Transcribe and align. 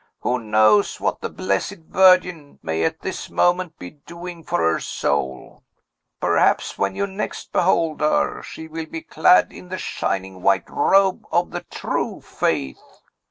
Who 0.21 0.39
knows 0.39 0.99
what 0.99 1.21
the 1.21 1.29
Blessed 1.29 1.81
Virgin 1.87 2.57
may 2.63 2.83
at 2.83 3.01
this 3.01 3.29
moment 3.29 3.77
be 3.77 3.91
doing 3.91 4.43
for 4.43 4.57
her 4.57 4.79
soul! 4.79 5.61
Perhaps, 6.19 6.75
when 6.75 6.95
you 6.95 7.05
next 7.05 7.51
behold 7.51 8.01
her, 8.01 8.41
she 8.41 8.67
will 8.67 8.87
be 8.87 9.03
clad 9.03 9.53
in 9.53 9.69
the 9.69 9.77
shining 9.77 10.41
white 10.41 10.67
robe 10.67 11.23
of 11.31 11.51
the 11.51 11.61
true 11.69 12.19
faith." 12.19 12.81